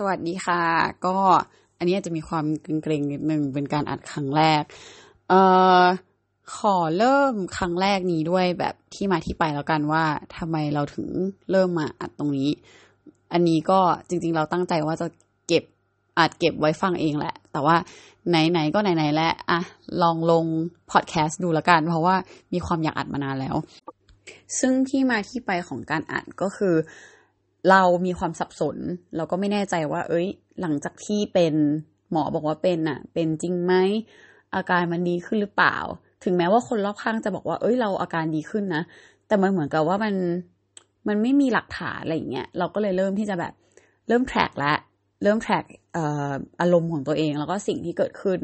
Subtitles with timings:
[0.00, 0.62] สวัสดีค่ะ
[1.06, 1.16] ก็
[1.78, 2.44] อันนี้จะมีความ
[2.82, 4.62] เกรงๆนิดนึงเป็นการอัดครั้งแรก
[5.28, 5.40] เอ่
[5.80, 5.84] อ
[6.56, 10.04] ขอเริ่มครั้งแรกนี้ด้วยแบบที่มาที่ไปแล้วกันว่า
[10.36, 11.06] ทำไมเราถึง
[11.50, 12.50] เริ่มมาอัดตรงนี้
[13.32, 15.06] อันนี้ก็จริง ๆ เราตั้งใจว่าจะ
[15.48, 15.64] เก็บ
[16.18, 17.76] อัดเก็บไว้ฟังเองแหละ แต่ว่า
[18.28, 19.60] ไหนๆก็ไหนๆแล้วอะ
[20.02, 20.44] ลองลง
[20.90, 22.16] พอดแคสต์ดูแล้วกัน เพราะว่า
[22.52, 23.56] มีความอยากอัดมานานแล้ว
[24.58, 26.74] ซึ่งที่มาที่ไปของการอัดก็คือ
[27.70, 28.76] เรามีความสับสน
[29.16, 30.26] เราก็ไม่แน่ใจว่า เอ้ย
[30.60, 31.54] หลังจากที่เป็น
[32.10, 33.74] หมอบอกว่าเป็นอะเป็นจริงไหม
[34.54, 35.76] อาการมันดีขึ้นหรือเปล่า
[36.24, 38.82] ถึงแม้ว่าคนรอบข้างจะบอกว่าเอ้ยเราอาการดีขึ้นนะ
[39.26, 40.14] แต่มันเหมือนกับว่ามัน
[41.08, 43.52] มันไม่มีหลักฐานอะไรอย่างเงี้ยเราก็เลยเริ่มที่จะแบบ
[44.08, 44.74] เริ่มแทร็กและ
[45.22, 45.64] เริ่มแทร็ก
[46.60, 48.38] อารมณ์ของตัวเองแล้วก็สิ่งที่เกิดขึ้น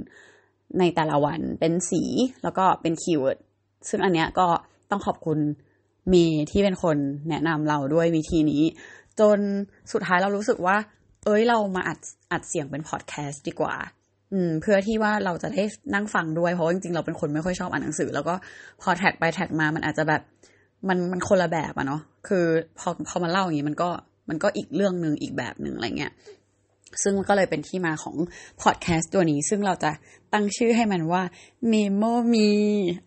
[0.78, 2.02] ในแต่ละวันเป็นสี
[2.42, 3.38] แล้วก็เป็นคีย์เวิร์ด
[3.88, 4.46] ซึ่งอันเนี้ยก็
[4.90, 5.38] ต้องขอบคุณ
[6.08, 6.96] เมย์ที่เป็นคน
[7.28, 8.62] แนะนำเราด้วยวิธีนี้
[9.22, 9.40] จน
[9.92, 10.76] สุดท้ายเรารู้สึกว่า
[11.24, 11.98] เอ้ยเรามาอัด
[12.32, 13.74] อัดเสียงเป็นพอดแคสต์ดีกว่า
[14.32, 15.62] อืม เพื่อที่ว่าเราจะได้
[15.94, 18.34] นั่งฟังด้วย เพราะจริงๆเราเป็นคนไม่ค่อยชอบอ่านหนังสือ แล้วก็
[18.82, 20.22] พอแท็กไปแท็กมามันอาจจะแบบ
[20.88, 22.44] มันมันคนละแบบอะเนาะคือ
[22.78, 23.90] พอพอมาเล่าอย่างนี้มันก็
[24.28, 26.12] มันก็อีกเรื่องหนึ่งอีกแบบหนึ่งอะไรเงี้ย
[27.02, 28.16] ซึ่งมันก็เลยเป็นที่มาของ
[28.62, 29.90] พอดแคสต์ตัวนี้ ซึ่งเราจะ
[30.32, 31.22] ตั้งชื่อให้มันว่า
[31.72, 32.50] Memo มี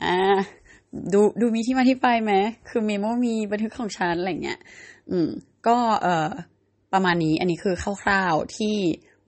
[0.03, 0.15] อ่า
[1.13, 2.33] ดูดูมีที่มาที่ไปไหม
[2.69, 4.59] คือ Memo มีบันทึกของฉันอะไรเงี้ย
[5.11, 5.29] อืม
[5.67, 6.29] ก็เอ่อ
[6.93, 8.75] ประมาณนี้อันนี้คือคร่าวๆที่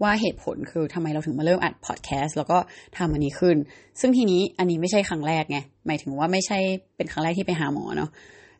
[0.03, 2.57] ว่าเหตุผลคือทำไมเราถึงมาเริ่มอัดพอดแคสต์แล้วก็
[2.97, 3.57] ทำอันนี้ขึ้น
[3.99, 5.57] ซึ่งทีนี้อันนี้ไม่ใช่ครั้งแรกไง
[5.87, 6.57] หมายถึงว่าไม่ใช่
[6.95, 8.09] เป็นครั้งแรกที่ไปหาหมอเนาะ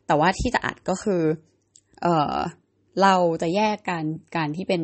[0.06, 1.22] แต่ว่าที่จะอัดก็คือ
[2.02, 2.36] เออ
[3.02, 4.04] เราจะแยกการ
[4.36, 4.82] การที่เป็น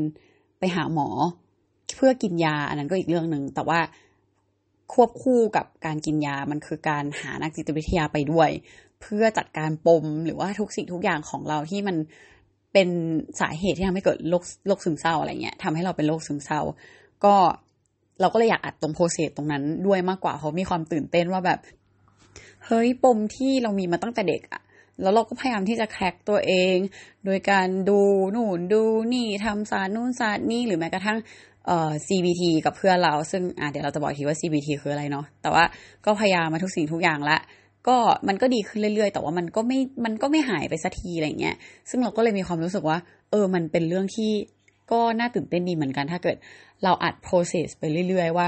[0.58, 1.08] ไปหาหมอ
[1.96, 3.80] เพื่อกินยาอันนั้นก็อีกเรื่องหนึ่งแต่ว่า
[4.92, 8.50] ควบคู่กับการกินยามันคือการหานักจิตวิทยาไปด้วย
[9.00, 11.96] เพื่อจัดการปมหรือว่าทุกสิ่งทุกอย่างของเราที่มัน
[12.74, 12.88] เป็น
[13.40, 16.60] สาเหตุที่ทำให้เกิดโรคโรคซึมเศร้าอะไรเงี้ยทำให้เราเป็นโรคซึมเศร้า
[17.24, 17.34] ก็
[18.20, 21.58] เราก็เลยอยากอัดตรงโปรเซสตรงนั้นด้วยมากกว่าเพราะมีความตื่นเต้นว่าแบบ
[22.66, 24.62] เฮ้ยปมที่เรามีมาตั้งแต่เด็กอะ
[25.02, 26.76] แล้วเราก็พยายามที่จะแคร็กตัวเอง
[27.24, 28.00] โดยการดู
[28.34, 31.18] นู่นดูนี่ทำศาสตร์นู่นศาสตร์นี่หรือแม้กระทั่ง
[31.66, 35.64] เอ่อ CBT กับเพื่อนเรา ซึ่งอ่าเดี๋ยวเราจะบอกทีว่า CBT คืออะไรเนาะแต่ว่า
[36.04, 37.38] ก็พยายามมาทุกสิ่งทุกอย่างละ
[37.88, 37.96] ก็
[38.28, 41.56] มันก็ดีขึ้นเรื่อยๆ แต่ว่ามันก็ไม่มันก็ไม่หายไปสักทีอะไรเงี้ย
[41.90, 42.98] ซึ่งเราก็เลยมีความรู้สึกว่า
[43.30, 44.32] เออมันเป็นเรื่องที่
[44.92, 46.36] ก็น่าตื่นเต้นดีเหมือนกันถ้าเกิด
[46.84, 48.46] เราอัด process ไปเรื่อย ๆ ว่า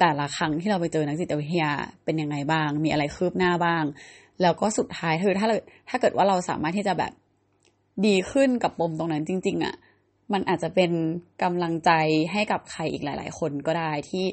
[0.00, 1.72] แต่ละครั้งที่เราไปเจอนักจิตวิทยา
[2.04, 3.84] เป็นยังไงบ้าง มีอะไรคืบหน้าบ้าง
[4.42, 5.46] แล้วก็สุดท้ายคือถ้า
[5.88, 7.12] ถ้าเกิดว่าเราสามารถที่จะแบบ
[8.06, 9.74] ดีขึ้นกับปมตรงนั้นจริง ๆอะ่ะ
[10.32, 10.90] มันอาจจะเป็น
[11.42, 11.90] กำลังใจ
[12.32, 14.26] ให้กับใครอีกหลาย ๆ คนก็ได้ที่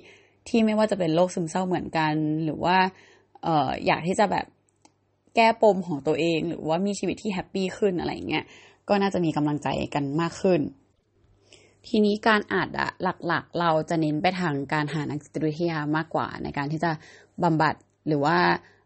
[0.47, 2.13] ที่ไม่ว่าจะเป็นโรคซึมเศร้าเหมือนกัน
[2.45, 2.77] หรือว่า
[3.43, 4.45] เอ่ออยากที่จะแบบ
[5.35, 8.43] แก้ปมของตัวเอง หรือว่ามีชีวิตที่แฮปปี้ขึ้นอะไรเงี้ย
[8.89, 10.61] ก็น่าจะมีกำลังใจกันมากขึ้น
[11.87, 12.89] ทีนี้การอ่านอะ
[13.27, 16.91] หลักๆ เราจะเน้นไปทางการหานักจิตวิทยามากกว่า ในการที่จะ
[17.43, 17.75] บำบัด
[18.07, 18.37] หรือว่า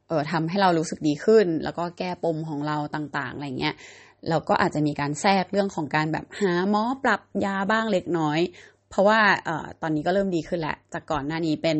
[0.08, 3.76] เออทำให้เรารู้สึกดีขึ้น แล้วก็แก้ปมของเราต่างๆอะไรเงี้ย
[4.30, 8.40] เราก็อาจจะมีการแทรกเรื่องของการแบบหาหมอปรับยาบ้างเล็กน้อย
[8.90, 11.78] เพราะว่าเออตอนนี้ก็เริ่มดีขึ้นแหละจากก่อนหน้านี้เป็น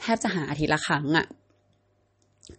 [0.00, 1.26] แทบจะหาอาทิตย์ละครั้งอะ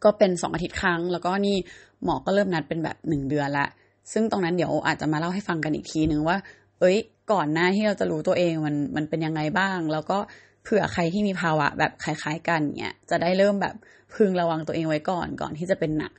[0.03, 1.57] ก็เป็นสองอาทิตย์ครั้ง แล้วก็นี่
[2.03, 3.68] หมอก็เริ่มนัดเป็นแบบหนึ่งเดือนละ
[4.12, 6.38] ซึ่งตรงนั้นเดี๋ยวอาจจะมาเล่าให้ฟังกันอีกทีนึงว่า
[6.79, 6.97] เอ้ย
[7.31, 10.18] ก่อนหน้าที่เราจะรู้ตัวเองมันมันเป็นยังไงบ้าง แล้วก็
[10.63, 13.75] เผื่อใครที่มีภาวะแบบคล้ายๆกันเนี่ยจะได้เริ่มแบบ
[14.16, 16.12] พึงระวังตัวเองไว้ก่อนก่อนที่จะเป็นหนัก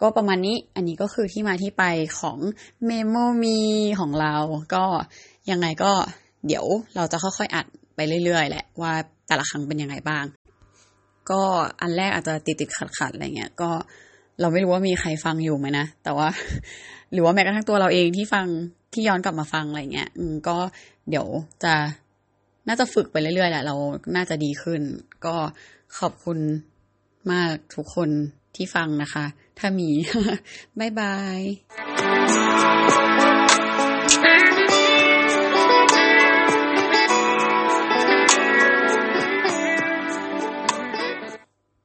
[0.00, 1.84] ก็ประมาณนี้อันนี้ก็คือที่มาที่ไป
[2.20, 2.38] ของ
[2.86, 3.60] เมโมมี
[4.00, 4.34] ของเรา
[4.74, 4.84] ก็
[5.50, 5.92] ยังไงก็
[6.46, 6.64] เดี๋ยว
[6.96, 7.66] เราจะค่อยๆอัด
[7.96, 8.92] ไปเรื่อยๆแหละว่า
[9.28, 10.24] แต่ละครั้งเป็นยังไงบ้าง
[11.32, 11.42] ก็
[11.80, 13.70] อันแรกอาจจะติดติดขัดขัดอะไรเงี้ย ก็
[14.40, 16.28] เราไม่รู้ว่ามีใครฟังอยู่ไหมนะ แต่ว่า
[17.12, 18.46] หรือว่าแม้กระทั่งตัวเราเองที่ฟัง
[18.92, 20.56] ที่ย้อนกลับมาฟังอะไรเงี้ย อืมก็
[21.08, 21.26] เดี๋ยว
[21.64, 21.74] จะ
[22.68, 23.74] น่าจะฝึกไปเรื่อยๆแหละเรา
[24.16, 24.82] น่าจะดีขึ้น
[25.24, 25.34] ก็
[25.98, 26.38] ขอบคุณ
[27.32, 28.10] มากทุกคน
[28.56, 29.24] ที่ฟังนะคะ
[29.58, 29.88] ถ้ามี
[30.78, 31.40] บายบาย